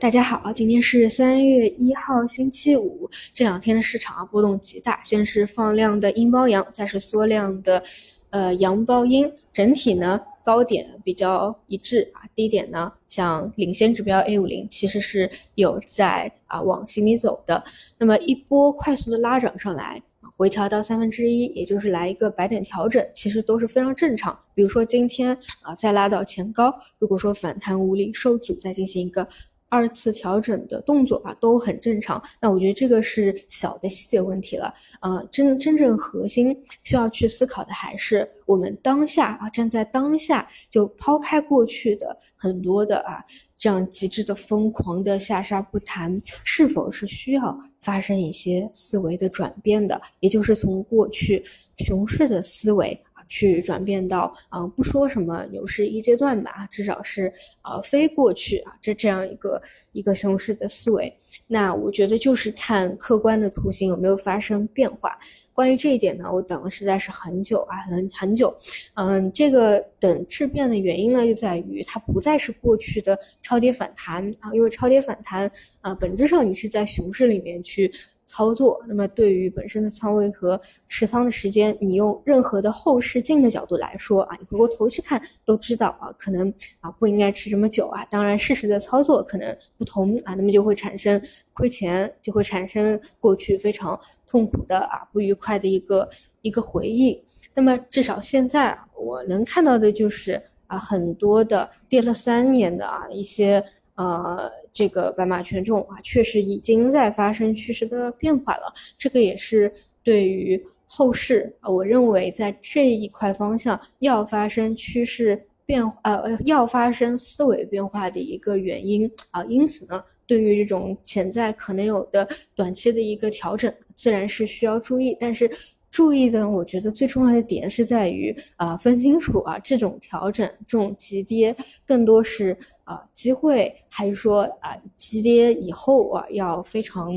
[0.00, 3.10] 大家好，今天是三月一号，星期五。
[3.34, 7.82] 这两天的市场啊波动极大，先是放量的阴包阳，再是缩量的
[8.30, 17.64] 呃阳包阴，整体呢高点比较一致啊，低点呢像领先指标 A 五零其实是有在啊往心里走的。
[17.98, 20.00] 那么一波快速的拉涨上来，
[20.36, 24.38] 回调到三分之一，也就是来一个白点调整，其实都是非常正常。
[24.54, 29.26] 比如说今天啊再拉到前高，如果说反弹无力受阻，再进行一个。
[29.68, 32.22] 二次调整的动作啊，都很正常。
[32.40, 34.72] 那我觉得这个是小的细节问题了。
[35.00, 43.22] 呃，真真正核心需要去思考的还是我们当下啊，站在当下就抛开过去的很多的啊
[43.56, 50.00] 这样极致的疯狂的下杀不谈，是否是需要发生一些思维的转变的？
[50.20, 51.44] 也就是从过去
[51.78, 52.98] 熊市的思维。
[53.28, 57.32] 去转变到，嗯，不说什么牛市一阶段吧，至少是，
[57.62, 59.60] 呃，飞过去啊，这这样一个
[59.92, 61.14] 一个熊市的思维。
[61.46, 65.16] 那我觉得就是看客观的图形有没有发生变化。
[65.52, 68.56] 关于这一点呢，我等了实在是很久啊，很很久。
[68.94, 77.90] 嗯，这个等质变的原因呢，就在于它不再是过去的超跌反弹啊，因为超跌反弹啊，本质上你是在熊市里面去。
[78.28, 88.04] 操作，那么对于本身的仓位和持仓的时间，你用任何的后视镜的角度来说啊，你回过头去看都知道啊，可能啊不应该持这么久啊。
[88.04, 91.20] 当然，事实的操作可能不同啊，那么就会产生
[91.54, 96.06] 亏钱，就会产生过去非常痛苦的啊不愉快的一个
[96.42, 97.18] 一个回忆。
[97.54, 103.64] 那么至少现在我能看到的就是啊很多的跌了三年的啊一些。
[103.98, 108.72] 呃，这个白马权重啊，确实已经在发生趋势的变化了。
[108.96, 109.72] 这个也是
[110.04, 119.44] 对于后市啊，我认为在这一块方向要发生趋势变呃要发生思维变化的一个原因啊。
[119.46, 125.16] 因此呢，对于这种潜在可能有的短期的一个调整，自然是需要注意。
[125.18, 125.50] 但是
[125.90, 131.52] 注意的，我觉得最重要的点是在于啊，分清楚啊，这种调整、这种急跌，
[131.84, 132.56] 更多是。
[132.88, 137.12] 啊，机会还是说啊，急跌以后啊，要非常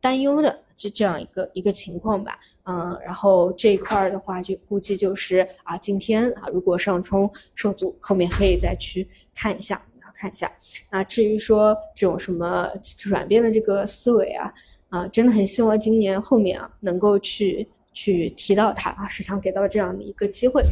[0.00, 2.36] 担忧的这这样一个一个情况吧。
[2.64, 10.50] 嗯，然后这一块的话，就估计就是啊，今天啊，如果上冲受阻，后面可以再去看一下啊，看一下。
[10.90, 12.68] 啊，至于说这种什么
[12.98, 14.52] 转变的这个思维啊，
[14.88, 17.68] 啊，真的很希望今年后面啊，能够去。
[17.92, 20.64] 去提到它啊，市场给到了这样的一个机会。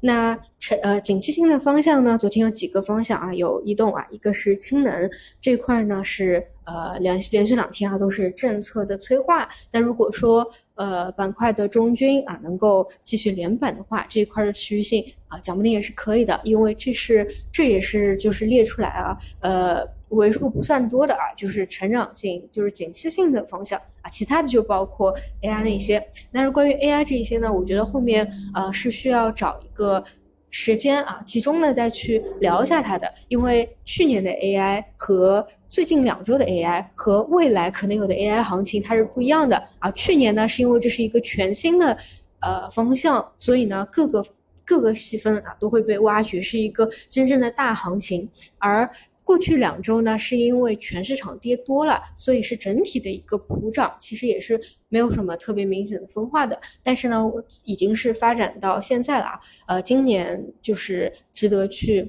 [0.00, 2.18] 那成呃，景气性的方向呢？
[2.18, 9.48] 昨天有几个方向啊，有异动啊，一个是氢能这块呢是呃连连续两天啊都是政策的催化。
[9.72, 19.88] 那如果说呃板块的中军啊能够继续连板的话，这一块的持续性啊讲不定也是可以的，因为这是这也是就是列出来啊呃。
[20.14, 26.04] 为数不算多的啊，就是成长性，就是景气性的方向啊，其他的就包括 AI 那些。
[26.32, 30.02] 但是关于 AI 这一些呢，我觉得后面呃是需要找一个
[30.50, 39.90] 时间啊，集中的再去聊一下它的，因为去年的 AI 和最近两周的 AI 和未来可能有的 AI 行情它是不一样的啊。
[39.92, 41.96] 去年呢是因为这是一个全新的
[42.40, 44.24] 呃方向，所以呢各个
[44.64, 48.88] 各个细分啊都会被挖掘，是一个真正的大行情，而。
[49.24, 56.60] 过去两周呢，是因为全市场跌多了，所以是整体的一个普涨，其实也是没有什么特别明显的分化的。
[56.82, 57.24] 但是呢，
[57.64, 62.08] 已经是发展到现在了啊，呃，今年就是值得去。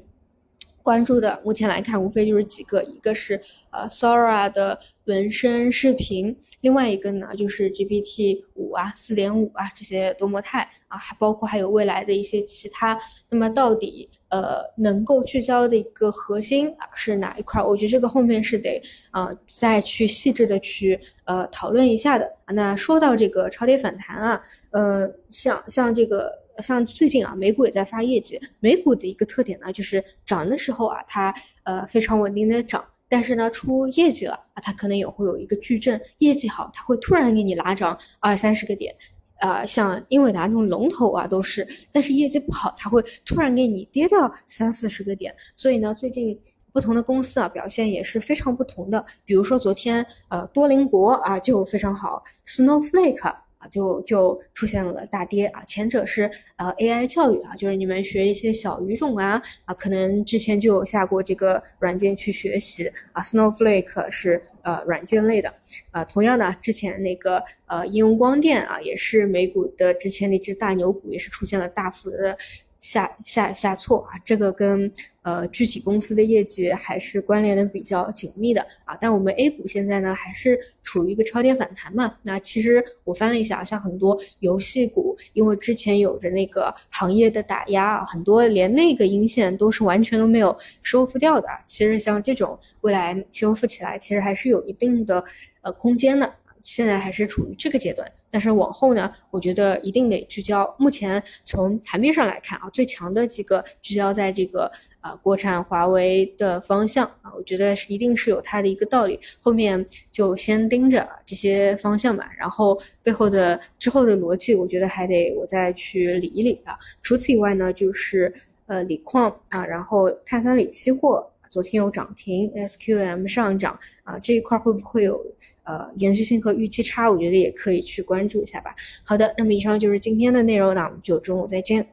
[0.85, 3.41] 关注的，目前来看，无非就是几个，一个是
[3.71, 12.99] 呃 Sora 的纹身视频，另外一个呢就是 GPT 五啊、四点五啊这些多模态啊，还包括还有未来的一些其他。
[13.31, 17.63] 那么到底呃能够聚焦的一个核心啊是哪一块？
[17.63, 18.79] 我觉得这个后面是得
[19.11, 22.31] 呃再去细致的去呃讨论一下的。
[22.53, 26.44] 那说到这个超跌反弹啊，呃像像这个。
[26.61, 28.39] 像最近啊，美股也在发业绩。
[28.59, 31.33] 美股的一个特点呢，就是涨的时候啊，它
[31.63, 35.99] 呃非常稳定的涨，但是呢出业绩了啊，它可能也会有一个巨震。
[36.19, 38.95] 业绩好，它会突然给你拉涨二三十个点，
[39.39, 41.67] 啊，像英伟达这种龙头啊都是。
[41.91, 45.35] 但是业绩不好，它会突然给你跌掉三四十个点。
[45.55, 46.39] 所以呢，最近
[46.71, 49.05] 不同的公司啊表现也是非常不同的。
[49.23, 53.35] 比如说昨天呃多邻国啊就非常好，Snowflake。
[53.69, 63.21] 就就出现了大跌啊，前者是呃 AI 教育啊，就是你们学一些小语种啊啊，可能之前就有下过这个软件去学习啊。
[63.21, 65.53] Snowflake 是呃软件类的
[65.91, 72.37] 啊，同样的，之前那个呃应用光电啊，也是美股的之前那只大牛股，也是出现了大幅的
[72.85, 74.91] 下下下挫啊，这个跟
[75.23, 78.95] 呃具体公司的业绩还是关联的比较紧密的啊。
[79.01, 82.15] 但我们 A 股现在呢还是处于一个超跌反弹嘛。
[82.21, 91.47] 那其实我翻了一下，像很多游戏股，因为之前有着那个行业的打压啊，很多连那个阴线都是完全都没有收复掉的。
[91.65, 95.23] 其实像这种未来修复起来，其实还是有一定的
[95.61, 96.31] 呃空间的。
[96.65, 100.75] 现在还是处于这个阶段，但是往后呢，我觉得一定得聚焦。
[100.79, 104.69] 目前从盘面上来看啊，最强的几个聚焦在这个
[104.99, 109.19] 啊国产华为的方向啊，我觉得是一定是有它的一个道理。
[109.39, 116.75] 后面就先盯着这些方向吧，然后背后的之后的逻辑，我觉得还得我再去理一理啊。
[117.03, 118.33] 除此以外呢，就是
[118.65, 121.31] 呃锂矿啊，然后碳酸锂期货。
[121.55, 125.25] 昨天有涨停，SQM 上涨啊，这一块会不会有
[125.63, 127.09] 呃延续性和预期差？
[127.09, 128.75] 我觉得也可以去关注一下吧。
[129.05, 131.87] 好的，那么以上就是今天的内容，那我们就中午再见。